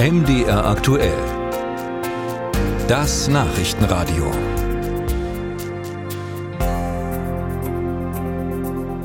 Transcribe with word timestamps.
MDR 0.00 0.64
aktuell. 0.64 1.18
Das 2.86 3.26
Nachrichtenradio. 3.26 4.30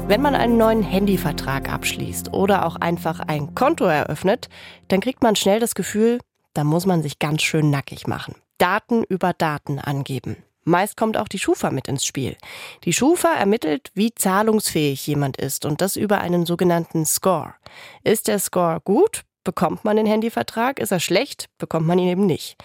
Wenn 0.07 0.21
man 0.21 0.35
einen 0.35 0.57
neuen 0.57 0.83
Handyvertrag 0.83 1.73
abschließt 1.73 2.31
oder 2.31 2.67
auch 2.67 2.75
einfach 2.75 3.21
ein 3.21 3.55
Konto 3.55 3.85
eröffnet, 3.85 4.49
dann 4.87 4.99
kriegt 5.01 5.23
man 5.23 5.35
schnell 5.35 5.59
das 5.59 5.73
Gefühl, 5.73 6.19
da 6.53 6.63
muss 6.63 6.85
man 6.85 7.01
sich 7.01 7.17
ganz 7.17 7.41
schön 7.41 7.71
nackig 7.71 8.05
machen. 8.05 8.35
Daten 8.59 9.03
über 9.03 9.33
Daten 9.33 9.79
angeben. 9.79 10.37
Meist 10.63 10.95
kommt 10.95 11.17
auch 11.17 11.27
die 11.27 11.39
Schufa 11.39 11.71
mit 11.71 11.87
ins 11.87 12.05
Spiel. 12.05 12.37
Die 12.83 12.93
Schufa 12.93 13.33
ermittelt, 13.33 13.89
wie 13.95 14.13
zahlungsfähig 14.13 15.07
jemand 15.07 15.37
ist 15.37 15.65
und 15.65 15.81
das 15.81 15.95
über 15.95 16.19
einen 16.19 16.45
sogenannten 16.45 17.07
Score. 17.07 17.55
Ist 18.03 18.27
der 18.27 18.37
Score 18.37 18.79
gut, 18.79 19.23
bekommt 19.43 19.83
man 19.83 19.97
den 19.97 20.05
Handyvertrag, 20.05 20.79
ist 20.79 20.91
er 20.91 20.99
schlecht, 20.99 21.49
bekommt 21.57 21.87
man 21.87 21.99
ihn 21.99 22.09
eben 22.09 22.25
nicht. 22.25 22.57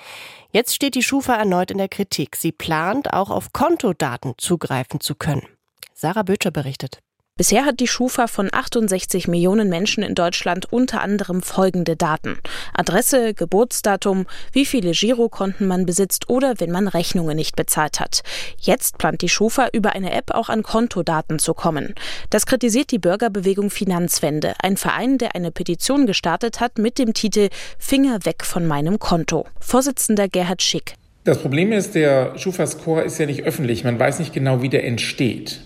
Jetzt 0.51 0.75
steht 0.75 0.95
die 0.95 1.02
Schufa 1.02 1.35
erneut 1.35 1.71
in 1.71 1.79
der 1.79 1.89
Kritik. 1.89 2.37
Sie 2.37 2.52
plant, 2.52 3.12
auch 3.12 3.30
auf 3.30 3.52
Kontodaten 3.52 4.35
zugreifen 4.39 5.01
zu 5.01 5.15
können. 5.15 5.47
Sarah 5.95 6.23
Böttcher 6.23 6.51
berichtet. 6.51 7.01
Bisher 7.38 7.65
hat 7.65 7.78
die 7.78 7.87
Schufa 7.87 8.27
von 8.27 8.48
68 8.51 9.28
Millionen 9.28 9.69
Menschen 9.69 10.02
in 10.02 10.16
Deutschland 10.16 10.73
unter 10.73 11.01
anderem 11.01 11.41
folgende 11.41 11.95
Daten. 11.95 12.37
Adresse, 12.74 13.33
Geburtsdatum, 13.33 14.27
wie 14.51 14.66
viele 14.66 14.91
Girokonten 14.91 15.69
man 15.69 15.87
besitzt 15.87 16.29
oder 16.29 16.59
wenn 16.59 16.73
man 16.73 16.88
Rechnungen 16.88 17.37
nicht 17.37 17.55
bezahlt 17.55 18.01
hat. 18.01 18.24
Jetzt 18.59 18.98
plant 18.98 19.23
die 19.23 19.29
Schufa 19.29 19.69
über 19.73 19.93
eine 19.93 20.12
App 20.15 20.34
auch 20.34 20.48
an 20.48 20.65
Kontodaten 20.65 21.38
zu 21.38 21.55
kommen. 21.55 21.95
Das 22.30 22.45
kritisiert 22.45 22.91
die 22.91 22.98
Bürgerbewegung 22.98 23.70
Finanzwende, 23.70 24.55
ein 24.60 24.77
Verein, 24.77 25.16
der 25.16 25.37
eine 25.37 25.52
Petition 25.52 26.07
gestartet 26.07 26.59
hat 26.59 26.79
mit 26.79 26.98
dem 26.98 27.15
Titel 27.15 27.51
Finger 27.79 28.24
weg 28.24 28.45
von 28.45 28.66
meinem 28.66 28.98
Konto. 28.98 29.46
Vorsitzender 29.60 30.29
Gerhard 30.29 30.60
Schick. 30.60 30.95
Das 31.23 31.38
Problem 31.38 31.70
ist, 31.70 31.95
der 31.95 32.37
Schufa-Score 32.37 33.02
ist 33.02 33.18
ja 33.18 33.26
nicht 33.26 33.45
öffentlich. 33.45 33.85
Man 33.85 33.96
weiß 33.96 34.18
nicht 34.18 34.32
genau, 34.32 34.60
wie 34.60 34.70
der 34.70 34.85
entsteht. 34.85 35.60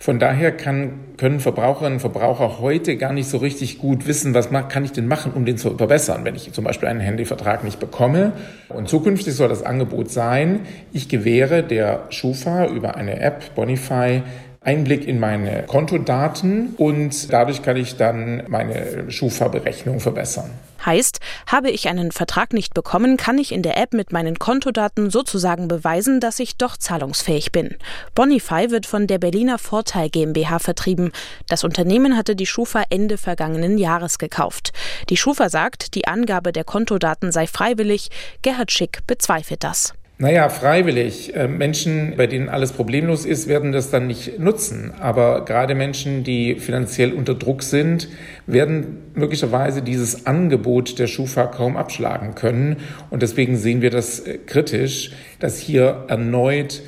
Von 0.00 0.20
daher 0.20 0.52
kann, 0.52 1.00
können 1.16 1.40
Verbraucherinnen 1.40 1.94
und 1.94 2.00
Verbraucher 2.00 2.60
heute 2.60 2.96
gar 2.96 3.12
nicht 3.12 3.28
so 3.28 3.38
richtig 3.38 3.78
gut 3.78 4.06
wissen, 4.06 4.32
was 4.32 4.48
kann 4.68 4.84
ich 4.84 4.92
denn 4.92 5.08
machen, 5.08 5.32
um 5.34 5.44
den 5.44 5.58
zu 5.58 5.76
verbessern, 5.76 6.24
wenn 6.24 6.36
ich 6.36 6.52
zum 6.52 6.64
Beispiel 6.64 6.88
einen 6.88 7.00
Handyvertrag 7.00 7.64
nicht 7.64 7.80
bekomme. 7.80 8.32
Und 8.68 8.88
zukünftig 8.88 9.34
soll 9.34 9.48
das 9.48 9.64
Angebot 9.64 10.10
sein, 10.10 10.60
ich 10.92 11.08
gewähre 11.08 11.64
der 11.64 12.04
Schufa 12.10 12.66
über 12.66 12.94
eine 12.94 13.18
App, 13.20 13.56
Bonify, 13.56 14.22
Einblick 14.60 15.06
in 15.08 15.18
meine 15.18 15.64
Kontodaten 15.64 16.74
und 16.76 17.32
dadurch 17.32 17.62
kann 17.62 17.76
ich 17.76 17.96
dann 17.96 18.44
meine 18.48 19.10
Schufa-Berechnung 19.10 19.98
verbessern. 19.98 20.50
Heißt, 20.84 21.20
habe 21.46 21.70
ich 21.70 21.88
einen 21.88 22.12
Vertrag 22.12 22.52
nicht 22.52 22.74
bekommen, 22.74 23.16
kann 23.16 23.38
ich 23.38 23.52
in 23.52 23.62
der 23.62 23.76
App 23.76 23.92
mit 23.92 24.12
meinen 24.12 24.38
Kontodaten 24.38 25.10
sozusagen 25.10 25.68
beweisen, 25.68 26.20
dass 26.20 26.38
ich 26.38 26.56
doch 26.56 26.76
zahlungsfähig 26.76 27.52
bin. 27.52 27.76
Bonify 28.14 28.70
wird 28.70 28.86
von 28.86 29.06
der 29.06 29.18
Berliner 29.18 29.58
Vorteil 29.58 30.08
GmbH 30.08 30.58
vertrieben. 30.58 31.12
Das 31.48 31.64
Unternehmen 31.64 32.16
hatte 32.16 32.36
die 32.36 32.46
Schufa 32.46 32.84
Ende 32.90 33.18
vergangenen 33.18 33.78
Jahres 33.78 34.18
gekauft. 34.18 34.72
Die 35.08 35.16
Schufa 35.16 35.48
sagt, 35.48 35.94
die 35.94 36.06
Angabe 36.06 36.52
der 36.52 36.64
Kontodaten 36.64 37.32
sei 37.32 37.46
freiwillig. 37.46 38.08
Gerhard 38.42 38.72
Schick 38.72 39.06
bezweifelt 39.06 39.64
das. 39.64 39.94
Naja, 40.20 40.48
freiwillig. 40.48 41.36
Äh, 41.36 41.46
Menschen, 41.46 42.14
bei 42.16 42.26
denen 42.26 42.48
alles 42.48 42.72
problemlos 42.72 43.24
ist, 43.24 43.46
werden 43.46 43.70
das 43.70 43.90
dann 43.90 44.08
nicht 44.08 44.40
nutzen. 44.40 44.92
Aber 44.98 45.44
gerade 45.44 45.76
Menschen, 45.76 46.24
die 46.24 46.56
finanziell 46.56 47.12
unter 47.12 47.36
Druck 47.36 47.62
sind, 47.62 48.08
werden 48.44 48.98
möglicherweise 49.14 49.80
dieses 49.80 50.26
Angebot 50.26 50.98
der 50.98 51.06
Schufa 51.06 51.46
kaum 51.46 51.76
abschlagen 51.76 52.34
können. 52.34 52.78
Und 53.10 53.22
deswegen 53.22 53.56
sehen 53.56 53.80
wir 53.80 53.90
das 53.90 54.18
äh, 54.18 54.38
kritisch, 54.38 55.12
dass 55.38 55.56
hier 55.56 56.06
erneut 56.08 56.82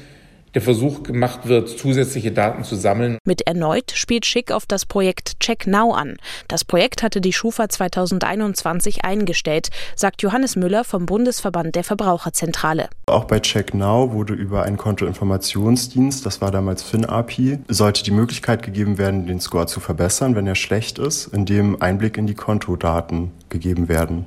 der 0.55 0.62
Versuch 0.62 1.03
gemacht 1.03 1.47
wird, 1.47 1.69
zusätzliche 1.69 2.33
Daten 2.33 2.65
zu 2.65 2.77
sammeln. 2.77 3.19
Mit 3.25 3.47
erneut 3.47 3.93
spielt 3.94 4.27
Schick 4.27 4.53
auf 4.53 4.66
das 4.66 4.87
Projekt 4.87 5.38
Check 5.41 5.66
Now 5.66 5.93
an. 5.93 6.16
Das 6.49 6.65
Projekt 6.65 7.03
hatte 7.03 7.21
die 7.21 7.33
Schufa 7.33 7.69
2021 7.69 9.05
eingestellt, 9.05 9.69
sagt 9.97 10.22
Johannes 10.22 10.56
Müller 10.56 10.84
vom 10.84 11.06
Bundesverband 11.06 11.75
der 11.77 11.84
Verbraucherzentrale. 11.84 12.88
Auch 13.06 13.25
bei 13.25 13.41
Check 13.41 13.75
Now 13.75 14.12
wurde 14.12 14.34
über 14.34 14.65
einen 14.65 14.77
Kontoinformationsdienst, 14.77 16.25
das 16.27 16.41
war 16.41 16.50
damals 16.50 16.82
FinAPI, 16.82 17.59
sollte 17.69 18.03
die 18.03 18.11
Möglichkeit 18.11 18.62
gegeben 18.62 18.99
werden, 18.99 19.27
den 19.27 19.41
Score 19.41 19.67
zu 19.67 19.81
verbessern, 19.81 20.34
wenn 20.34 20.47
er 20.47 20.55
schlecht 20.55 20.99
ist, 20.99 21.28
indem 21.28 21.81
Einblick 21.81 22.17
in 22.17 22.27
die 22.27 22.34
Kontodaten 22.34 23.32
gegeben 23.49 23.88
werden. 23.88 24.27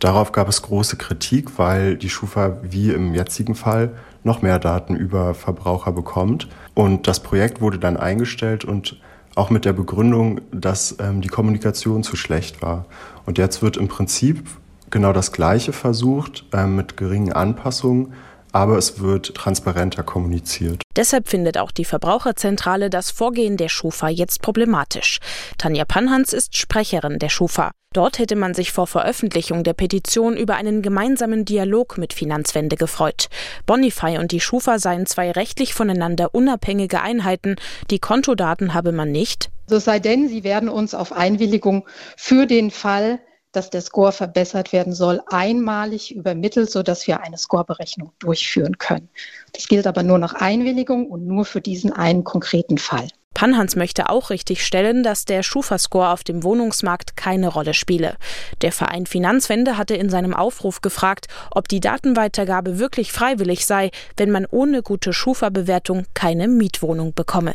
Darauf 0.00 0.32
gab 0.32 0.48
es 0.48 0.62
große 0.62 0.96
Kritik, 0.96 1.58
weil 1.58 1.96
die 1.96 2.10
Schufa 2.10 2.58
wie 2.62 2.90
im 2.90 3.14
jetzigen 3.14 3.54
Fall 3.54 3.94
noch 4.24 4.42
mehr 4.42 4.58
Daten 4.58 4.96
über 4.96 5.34
Verbraucher 5.34 5.92
bekommt. 5.92 6.48
Und 6.74 7.06
das 7.06 7.20
Projekt 7.20 7.60
wurde 7.60 7.78
dann 7.78 7.96
eingestellt 7.96 8.64
und 8.64 8.98
auch 9.36 9.50
mit 9.50 9.64
der 9.64 9.72
Begründung, 9.72 10.40
dass 10.52 10.96
ähm, 11.00 11.20
die 11.20 11.28
Kommunikation 11.28 12.02
zu 12.02 12.16
schlecht 12.16 12.62
war. 12.62 12.86
Und 13.26 13.38
jetzt 13.38 13.62
wird 13.62 13.76
im 13.76 13.88
Prinzip 13.88 14.44
genau 14.90 15.12
das 15.12 15.32
Gleiche 15.32 15.72
versucht, 15.72 16.44
äh, 16.52 16.66
mit 16.66 16.96
geringen 16.96 17.32
Anpassungen, 17.32 18.12
aber 18.54 18.78
es 18.78 19.00
wird 19.00 19.34
transparenter 19.34 20.04
kommuniziert. 20.04 20.80
Deshalb 20.94 21.28
findet 21.28 21.58
auch 21.58 21.72
die 21.72 21.84
Verbraucherzentrale 21.84 22.88
das 22.88 23.10
Vorgehen 23.10 23.56
der 23.56 23.68
Schufa 23.68 24.08
jetzt 24.08 24.42
problematisch. 24.42 25.18
Tanja 25.58 25.84
Panhans 25.84 26.32
ist 26.32 26.56
Sprecherin 26.56 27.18
der 27.18 27.30
Schufa. 27.30 27.72
Dort 27.92 28.20
hätte 28.20 28.36
man 28.36 28.54
sich 28.54 28.70
vor 28.70 28.86
Veröffentlichung 28.86 29.64
der 29.64 29.72
Petition 29.72 30.36
über 30.36 30.54
einen 30.54 30.82
gemeinsamen 30.82 31.44
Dialog 31.44 31.98
mit 31.98 32.12
Finanzwende 32.12 32.76
gefreut. 32.76 33.28
Bonify 33.66 34.18
und 34.18 34.30
die 34.30 34.40
Schufa 34.40 34.78
seien 34.78 35.06
zwei 35.06 35.32
rechtlich 35.32 35.74
voneinander 35.74 36.32
unabhängige 36.32 37.00
Einheiten. 37.00 37.56
Die 37.90 37.98
Kontodaten 37.98 38.72
habe 38.72 38.92
man 38.92 39.10
nicht. 39.10 39.50
So 39.66 39.80
sei 39.80 39.98
denn, 39.98 40.28
sie 40.28 40.44
werden 40.44 40.68
uns 40.68 40.94
auf 40.94 41.12
Einwilligung 41.12 41.86
für 42.16 42.46
den 42.46 42.70
Fall 42.70 43.18
dass 43.56 43.70
der 43.70 43.80
Score 43.80 44.12
verbessert 44.12 44.72
werden 44.72 44.92
soll, 44.92 45.20
einmalig 45.30 46.14
übermittelt, 46.14 46.70
sodass 46.70 47.06
wir 47.06 47.22
eine 47.22 47.38
Scoreberechnung 47.38 48.12
durchführen 48.18 48.78
können. 48.78 49.08
Das 49.52 49.68
gilt 49.68 49.86
aber 49.86 50.02
nur 50.02 50.18
nach 50.18 50.34
Einwilligung 50.34 51.06
und 51.06 51.26
nur 51.26 51.44
für 51.44 51.60
diesen 51.60 51.92
einen 51.92 52.24
konkreten 52.24 52.78
Fall. 52.78 53.08
Panhans 53.34 53.74
möchte 53.74 54.08
auch 54.08 54.30
richtigstellen, 54.30 55.02
dass 55.02 55.24
der 55.24 55.42
Schufa-Score 55.42 56.10
auf 56.10 56.22
dem 56.22 56.44
Wohnungsmarkt 56.44 57.16
keine 57.16 57.48
Rolle 57.48 57.74
spiele. 57.74 58.16
Der 58.62 58.70
Verein 58.70 59.06
Finanzwende 59.06 59.76
hatte 59.76 59.96
in 59.96 60.08
seinem 60.08 60.34
Aufruf 60.34 60.80
gefragt, 60.80 61.26
ob 61.50 61.68
die 61.68 61.80
Datenweitergabe 61.80 62.78
wirklich 62.78 63.12
freiwillig 63.12 63.66
sei, 63.66 63.90
wenn 64.16 64.30
man 64.30 64.46
ohne 64.48 64.82
gute 64.82 65.12
Schufa-Bewertung 65.12 66.06
keine 66.14 66.46
Mietwohnung 66.46 67.12
bekomme. 67.12 67.54